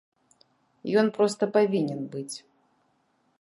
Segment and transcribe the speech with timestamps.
[1.01, 2.35] Ён проста павінен быць.